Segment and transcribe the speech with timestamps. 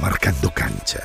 [0.00, 1.00] marcando cancha.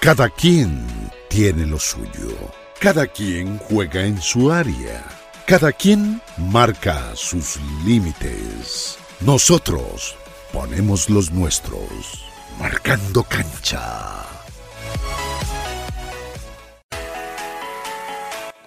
[0.00, 0.86] Cada quien
[1.28, 2.36] tiene lo suyo.
[2.80, 5.04] Cada quien juega en su área.
[5.46, 8.98] Cada quien marca sus límites.
[9.20, 10.16] Nosotros
[10.52, 12.24] ponemos los nuestros.
[12.58, 14.39] Marcando cancha.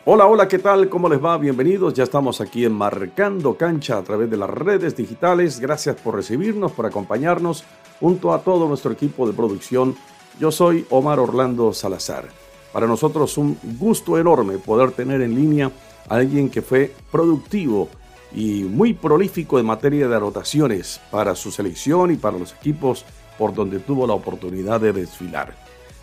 [0.06, 0.90] Hola, hola, ¿qué tal?
[0.90, 1.38] ¿Cómo les va?
[1.38, 1.94] Bienvenidos.
[1.94, 5.62] Ya estamos aquí en Marcando Cancha a través de las redes digitales.
[5.62, 7.64] Gracias por recibirnos, por acompañarnos
[8.02, 9.96] junto a todo nuestro equipo de producción.
[10.42, 12.28] Yo soy Omar Orlando Salazar.
[12.74, 15.72] Para nosotros un gusto enorme poder tener en línea
[16.10, 17.88] a alguien que fue productivo
[18.36, 23.06] y muy prolífico en materia de anotaciones para su selección y para los equipos
[23.38, 25.56] por donde tuvo la oportunidad de desfilar.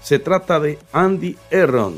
[0.02, 1.96] Se trata de Andy Erron,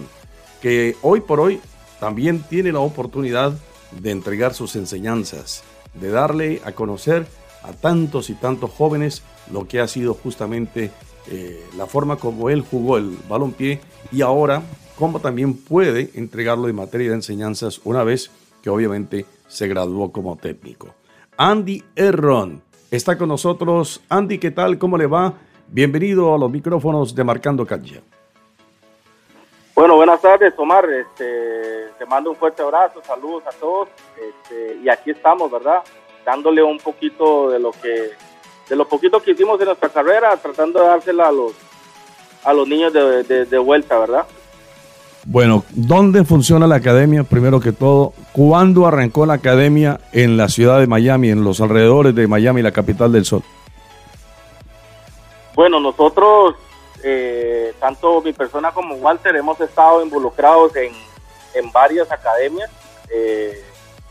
[0.60, 1.60] que hoy por hoy
[2.02, 3.52] también tiene la oportunidad
[4.00, 5.62] de entregar sus enseñanzas,
[5.94, 7.28] de darle a conocer
[7.62, 10.90] a tantos y tantos jóvenes lo que ha sido justamente
[11.30, 14.64] eh, la forma como él jugó el balompié y ahora
[14.98, 18.32] cómo también puede entregarlo en materia de enseñanzas una vez
[18.62, 20.96] que obviamente se graduó como técnico.
[21.36, 24.02] Andy Erron está con nosotros.
[24.08, 24.76] Andy, ¿qué tal?
[24.76, 25.34] ¿Cómo le va?
[25.68, 28.02] Bienvenido a los micrófonos de Marcando Calle.
[29.82, 30.88] Bueno, buenas tardes, Omar.
[30.88, 33.88] Este, te mando un fuerte abrazo, saludos a todos.
[34.16, 35.82] Este, y aquí estamos, ¿verdad?
[36.24, 38.12] Dándole un poquito de lo que,
[38.68, 41.50] de lo poquito que hicimos en nuestra carrera, tratando de dársela a los,
[42.44, 44.24] a los niños de, de vuelta, ¿verdad?
[45.24, 47.24] Bueno, ¿dónde funciona la academia?
[47.24, 52.14] Primero que todo, ¿cuándo arrancó la academia en la ciudad de Miami, en los alrededores
[52.14, 53.42] de Miami, la capital del sol?
[55.56, 56.54] Bueno, nosotros
[57.02, 60.92] eh, tanto mi persona como Walter hemos estado involucrados en,
[61.72, 62.70] varias academias.
[63.10, 63.62] Eh,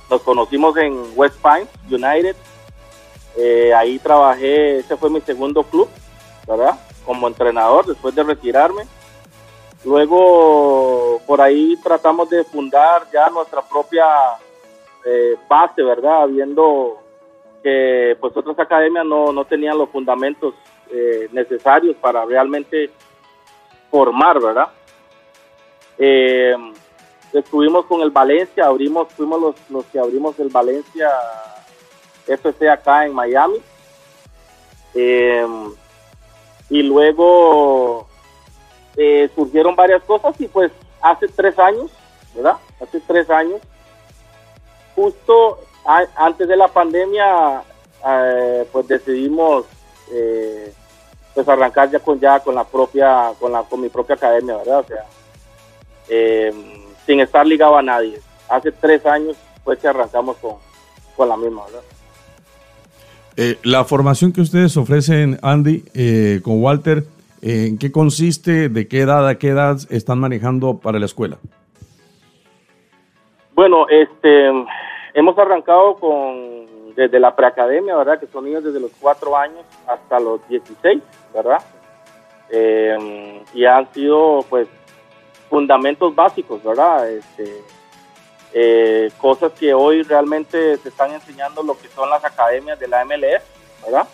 [0.10, 2.36] nos conocimos en West Pines United.
[3.38, 5.90] Eh, ahí trabajé, ese fue mi segundo club,
[6.48, 6.78] ¿verdad?
[7.06, 8.84] Como entrenador después de retirarme.
[9.84, 14.06] Luego por ahí tratamos de fundar ya nuestra propia
[15.50, 16.28] base, ¿verdad?
[16.28, 17.02] Viendo
[17.64, 20.54] que pues otras academias no, no tenían los fundamentos
[20.94, 22.90] eh, necesarios para realmente
[23.90, 24.68] formar, ¿verdad?
[25.98, 26.56] Eh,
[27.32, 31.10] estuvimos con el Valencia, abrimos, fuimos los, los que abrimos el Valencia
[32.28, 33.62] FC acá en Miami.
[34.94, 35.48] Eh,
[36.70, 38.08] y luego
[39.36, 41.92] surgieron varias cosas y pues hace tres años,
[42.36, 42.58] ¿verdad?
[42.82, 43.62] Hace tres años,
[44.96, 45.60] justo
[46.16, 47.64] antes de la pandemia,
[48.72, 49.66] pues decidimos
[50.12, 50.74] eh,
[51.34, 54.80] pues arrancar ya con ya con la propia con la con mi propia academia verdad
[54.80, 55.06] o sea
[56.10, 56.52] eh,
[57.06, 58.20] sin estar ligado a nadie.
[58.50, 60.56] Hace tres años fue que arrancamos con,
[61.16, 61.82] con la misma verdad
[63.38, 67.06] eh, la formación que ustedes ofrecen Andy eh, con Walter
[67.42, 71.38] en qué consiste de qué edad a qué edad están manejando para la escuela
[73.56, 74.50] bueno este
[75.14, 76.61] hemos arrancado con
[77.02, 78.20] desde la preacademia, ¿verdad?
[78.20, 81.02] Que son niños desde los 4 años hasta los 16,
[81.34, 81.60] ¿verdad?
[82.52, 84.68] Eh, y han sido, pues,
[85.50, 87.10] fundamentos básicos, ¿verdad?
[87.10, 87.64] Este,
[88.54, 93.04] eh, cosas que hoy realmente se están enseñando lo que son las academias de la
[93.04, 93.42] MLS,
[93.84, 94.08] ¿verdad?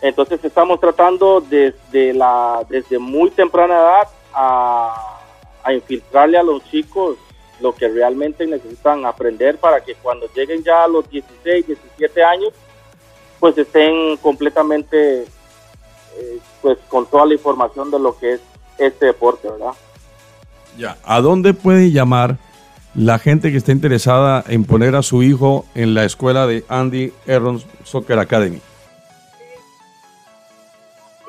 [0.00, 7.18] Entonces estamos tratando desde, la, desde muy temprana edad a infiltrarle a los chicos
[7.62, 12.52] lo que realmente necesitan aprender para que cuando lleguen ya a los 16, 17 años,
[13.38, 18.40] pues estén completamente eh, pues con toda la información de lo que es
[18.78, 19.72] este deporte, ¿verdad?
[20.76, 22.36] Ya, ¿a dónde puede llamar
[22.94, 27.12] la gente que esté interesada en poner a su hijo en la escuela de Andy
[27.28, 28.60] Aaron Soccer Academy?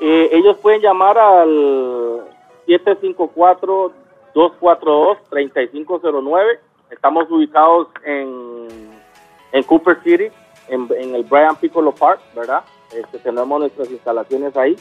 [0.01, 2.23] Eh, ellos pueden llamar al
[2.65, 4.02] 754
[4.33, 6.59] 242-3509.
[6.89, 8.67] Estamos ubicados en,
[9.51, 10.29] en Cooper City,
[10.67, 12.63] en, el Brian Piccolo Park, ¿verdad?
[12.91, 14.77] Este, tenemos nuestras instalaciones ahí.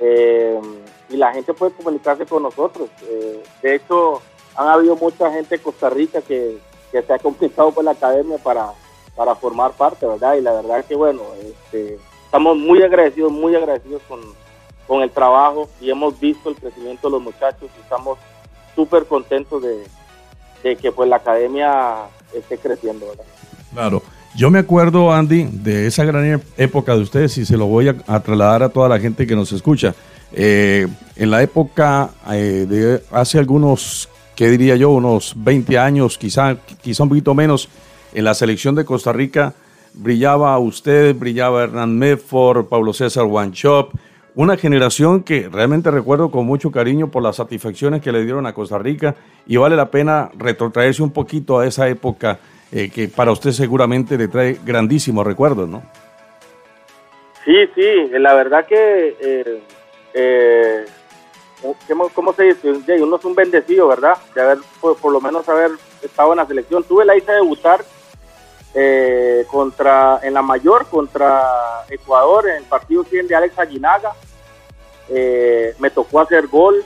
[0.00, 0.60] Eh,
[1.08, 2.88] y la gente puede comunicarse con nosotros.
[3.02, 4.22] Eh, de hecho,
[4.56, 6.58] han habido mucha gente de Costa Rica que,
[6.90, 8.72] se ha comunicado con la academia para,
[9.14, 10.34] para formar parte, ¿verdad?
[10.34, 14.20] Y la verdad es que, bueno, este, estamos muy agradecidos, muy agradecidos con,
[14.86, 18.18] con el trabajo y hemos visto el crecimiento de los muchachos y estamos
[18.74, 23.06] súper contento de, que pues la academia esté creciendo,
[23.72, 24.02] Claro.
[24.36, 28.20] Yo me acuerdo, Andy, de esa gran época de ustedes y se lo voy a,
[28.20, 29.94] trasladar a toda la gente que nos escucha.
[30.32, 30.86] Eh,
[31.16, 34.90] en la época eh, de hace algunos, ¿qué diría yo?
[34.90, 37.68] Unos 20 años, quizá, quizá un poquito menos,
[38.12, 39.54] en la selección de Costa Rica
[39.94, 43.92] brillaba usted, brillaba Hernán Medford, Pablo César Wanchop,
[44.34, 48.52] una generación que realmente recuerdo con mucho cariño por las satisfacciones que le dieron a
[48.52, 49.14] Costa Rica
[49.46, 52.38] y vale la pena retrotraerse un poquito a esa época
[52.70, 55.82] eh, que para usted seguramente le trae grandísimos recuerdos, ¿no?
[57.44, 59.62] Sí, sí, la verdad que, eh,
[60.12, 60.84] eh,
[62.14, 63.02] ¿cómo, se dice?
[63.02, 64.18] Uno es un bendecido, ¿verdad?
[64.34, 65.70] De haber, por, lo menos haber
[66.02, 66.84] estado en la selección.
[66.84, 67.82] Tuve la idea de debutar
[68.74, 74.12] eh, contra, en la mayor contra Ecuador en el partido 100 de Alex Aguinaga.
[75.08, 76.84] Eh, me tocó hacer gol.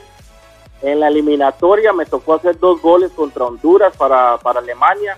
[0.81, 5.17] En la eliminatoria me tocó hacer dos goles contra Honduras para, para Alemania.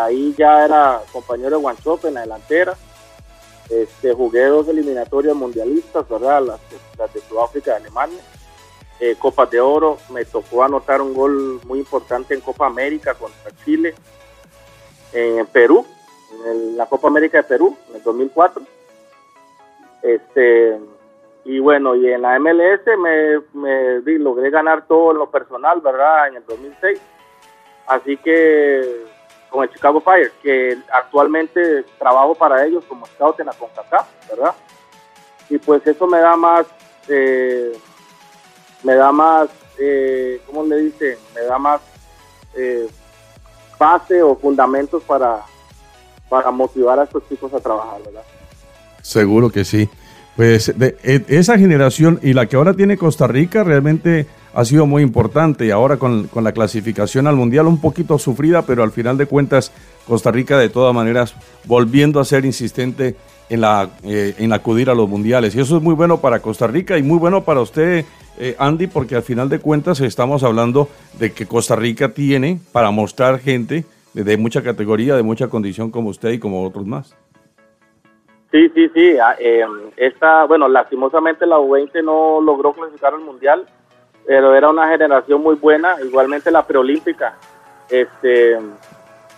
[0.00, 2.76] ahí ya era compañero de Guanchope en la delantera.
[3.72, 6.42] Este, jugué dos eliminatorias mundialistas, ¿verdad?
[6.42, 8.20] Las, de Sudáfrica y Alemania.
[9.00, 13.50] Eh, Copas de Oro, me tocó anotar un gol muy importante en Copa América contra
[13.64, 13.94] Chile,
[15.12, 15.86] en Perú,
[16.46, 18.62] en la Copa América de Perú, en el 2004.
[20.02, 20.78] Este,
[21.44, 22.80] y bueno, y en la MLS
[23.54, 26.28] me, logré ganar todo en lo personal, ¿verdad?
[26.28, 27.00] En el 2006.
[27.86, 29.04] Así que
[29.50, 34.54] con el Chicago Fire, que actualmente trabajo para ellos como scout en la CONCACAF, ¿verdad?
[35.50, 36.66] Y pues eso me da más,
[37.08, 37.72] eh,
[38.82, 41.18] me da más, eh, ¿cómo le dice?
[41.34, 41.82] Me da más
[42.54, 42.88] eh,
[43.82, 45.40] base o fundamentos para,
[46.28, 48.22] para motivar a estos chicos a trabajar, ¿verdad?
[49.02, 49.88] Seguro que sí.
[50.36, 55.02] Pues e, esa generación y la que ahora tiene Costa Rica realmente ha sido muy
[55.02, 59.26] importante y ahora con, la clasificación al Mundial un poquito sufrida, pero al final de
[59.26, 59.72] cuentas
[60.06, 61.34] Costa Rica de todas maneras
[61.64, 63.16] volviendo a ser insistente
[63.48, 65.56] en, la, eh, en acudir a los mundiales.
[65.56, 68.04] Y eso es muy bueno para Costa Rica y muy bueno para usted,
[68.38, 70.88] eh, Andy, porque al final de cuentas estamos hablando
[71.18, 73.84] de que Costa Rica tiene para mostrar gente
[74.14, 77.16] de, mucha categoría, de mucha condición como usted y como otros más.
[78.50, 79.16] Sí, sí, sí.
[79.18, 79.64] Ah, eh,
[79.96, 83.66] esta, bueno, lastimosamente la U20 no logró clasificar al Mundial
[84.24, 87.34] pero era una generación muy buena, igualmente la preolímpica.
[87.88, 88.58] Este,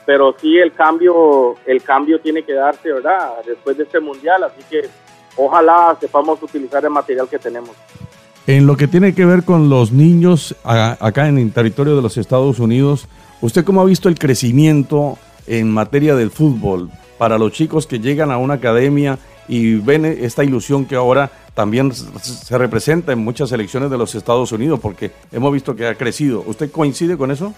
[0.07, 3.37] pero sí el cambio, el cambio tiene que darse, ¿verdad?
[3.45, 4.89] Después de este mundial, así que
[5.37, 7.75] ojalá sepamos utilizar el material que tenemos.
[8.47, 12.19] En lo que tiene que ver con los niños acá en el territorio de los
[12.19, 13.09] Estados Unidos,
[13.41, 18.31] ¿usted cómo ha visto el crecimiento en materia del fútbol para los chicos que llegan
[18.31, 19.19] a una academia
[19.49, 24.53] y ven esta ilusión que ahora también se representa en muchas elecciones de los Estados
[24.53, 26.43] Unidos, porque hemos visto que ha crecido.
[26.47, 27.55] ¿Usted coincide con eso?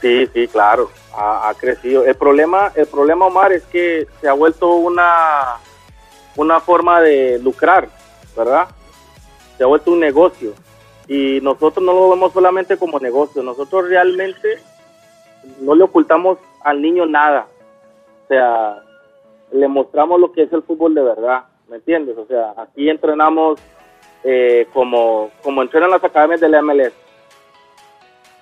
[0.00, 2.04] Sí, sí, claro, ha, crecido.
[2.04, 5.56] El problema, el problema, Omar, es que se ha vuelto una,
[6.36, 7.88] una forma de lucrar,
[8.38, 8.68] ¿verdad?
[9.58, 10.54] Se ha vuelto un negocio.
[11.06, 14.58] Y nosotros no lo vemos solamente como negocio, nosotros realmente
[15.60, 17.46] no le ocultamos al niño nada.
[18.24, 18.82] O sea,
[19.52, 21.44] le mostramos lo que es el fútbol de verdad.
[21.68, 22.16] ¿me entiendes?
[22.16, 23.60] O sea, aquí entrenamos
[24.24, 26.92] eh, como, como entrenan las academias del MLS.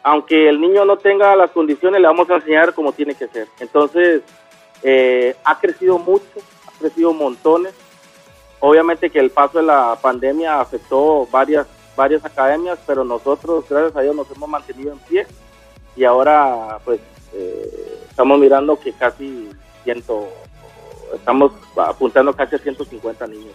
[0.03, 3.49] Aunque el niño no tenga las condiciones, le vamos a enseñar cómo tiene que ser.
[3.59, 4.23] Entonces,
[4.83, 6.25] eh, ha crecido mucho,
[6.67, 7.75] ha crecido montones.
[8.61, 11.67] Obviamente que el paso de la pandemia afectó varias,
[11.97, 15.27] varias academias, pero nosotros, gracias a Dios, nos hemos mantenido en pie
[15.97, 17.01] y ahora pues
[17.35, 19.49] eh, estamos mirando que casi
[19.85, 20.29] ciento
[21.15, 23.53] estamos apuntando casi a 150 niños.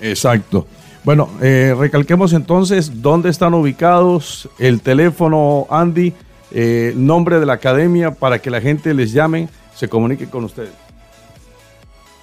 [0.00, 0.66] Exacto.
[1.04, 6.12] Bueno, eh, recalquemos entonces dónde están ubicados, el teléfono, Andy,
[6.50, 10.72] eh, nombre de la academia para que la gente les llame, se comunique con ustedes.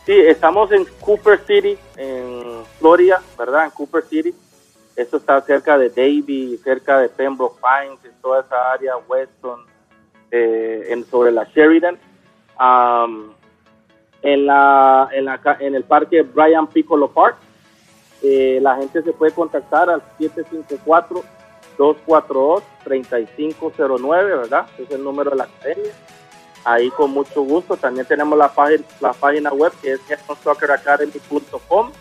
[0.07, 3.65] Sí, estamos en Cooper City, en Florida, ¿verdad?
[3.65, 4.33] En Cooper City.
[4.95, 9.65] Esto está cerca de Davie, cerca de Pembroke Pines, en toda esa área, Weston,
[10.31, 11.99] eh, en, sobre la Sheridan
[14.21, 15.27] en, la, en,
[15.59, 17.35] en el parque Brian Piccolo Park.
[18.23, 20.01] Eh, la gente se puede contactar al
[21.77, 24.67] 754-242-3509, ¿verdad?
[24.79, 25.91] es el número de la academia.
[26.67, 27.77] Ahí con mucho gusto.
[27.77, 30.01] También tenemos la página, la página web que es
[30.43, 31.91] socceracademy.com,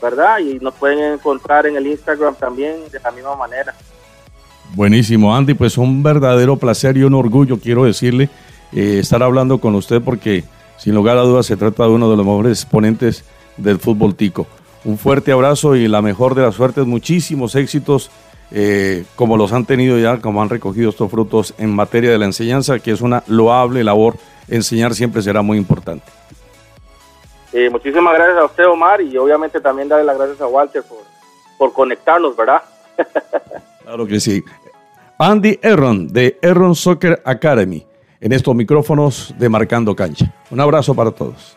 [0.00, 0.38] ¿verdad?
[0.38, 3.74] Y nos pueden encontrar en el Instagram también de la misma manera.
[4.74, 5.52] Buenísimo, Andy.
[5.52, 8.30] Pues un verdadero placer y un orgullo, quiero decirle,
[8.72, 10.44] eh, estar hablando con usted porque
[10.78, 13.22] sin lugar a dudas se trata de uno de los mejores exponentes
[13.58, 14.46] del fútbol tico.
[14.86, 18.10] Un fuerte abrazo y la mejor de las suertes, muchísimos éxitos
[18.50, 22.26] eh, como los han tenido ya, como han recogido estos frutos en materia de la
[22.26, 24.16] enseñanza, que es una loable labor.
[24.48, 26.04] Enseñar siempre será muy importante.
[27.70, 30.98] muchísimas gracias a usted, Omar, y obviamente también darle las gracias a Walter por,
[31.58, 32.62] por conectarnos, ¿verdad?
[33.82, 34.44] claro que sí.
[35.18, 37.86] Andy Erron, de Erron Soccer Academy
[38.20, 40.32] en estos micrófonos de Marcando Cancha.
[40.50, 41.56] Un abrazo para todos.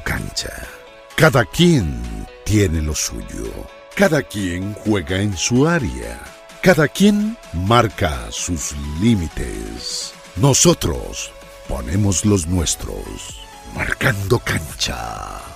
[0.00, 0.52] Cancha.
[1.16, 3.50] Cada quien tiene lo suyo.
[3.94, 6.20] Cada quien juega en su área.
[6.62, 10.14] Cada quien marca sus límites.
[10.36, 11.30] Nosotros
[11.68, 13.40] ponemos los nuestros.
[13.74, 15.51] Marcando cancha.